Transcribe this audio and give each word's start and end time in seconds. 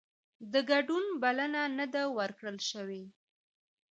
د 0.51 0.53
ګډون 0.71 1.05
بلنه 1.21 1.61
نه 1.77 1.85
ده 1.93 2.03
ورکړل 2.17 2.57
شوې 2.69 3.03